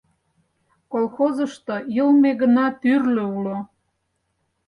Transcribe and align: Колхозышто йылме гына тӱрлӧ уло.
Колхозышто 0.91 1.75
йылме 1.95 2.31
гына 2.41 2.65
тӱрлӧ 2.81 3.23
уло. 3.37 3.57